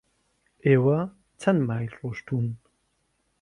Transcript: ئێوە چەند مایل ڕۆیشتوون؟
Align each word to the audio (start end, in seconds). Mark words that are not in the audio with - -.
ئێوە 0.65 0.99
چەند 1.41 1.59
مایل 1.67 1.93
ڕۆیشتوون؟ 1.99 2.47